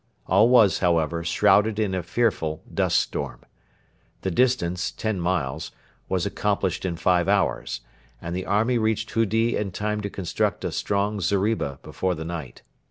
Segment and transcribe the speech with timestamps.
[0.25, 3.41] All was, however, shrouded in a fearful dust storm.
[4.23, 5.71] The distance, ten miles,
[6.09, 7.81] was accomplished in five hours,
[8.19, 12.63] and the army reached Hudi in time to construct a strong zeriba before the night.